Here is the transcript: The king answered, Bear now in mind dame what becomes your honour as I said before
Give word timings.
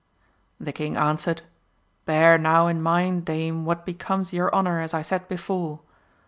The 0.59 0.71
king 0.73 0.97
answered, 0.97 1.43
Bear 2.05 2.39
now 2.39 2.65
in 2.65 2.81
mind 2.81 3.23
dame 3.23 3.65
what 3.65 3.85
becomes 3.85 4.33
your 4.33 4.51
honour 4.51 4.79
as 4.79 4.95
I 4.95 5.03
said 5.03 5.27
before 5.27 5.81